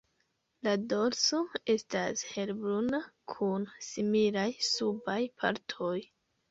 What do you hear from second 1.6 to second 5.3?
estas helbruna kun similaj subaj